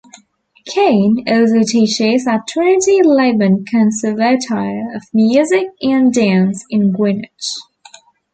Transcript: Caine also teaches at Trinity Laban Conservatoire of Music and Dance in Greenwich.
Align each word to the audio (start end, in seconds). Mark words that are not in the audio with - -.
Caine 0.65 1.23
also 1.27 1.61
teaches 1.61 2.25
at 2.25 2.47
Trinity 2.47 3.01
Laban 3.03 3.65
Conservatoire 3.65 4.95
of 4.95 5.03
Music 5.13 5.67
and 5.79 6.11
Dance 6.11 6.65
in 6.71 6.91
Greenwich. 6.91 7.29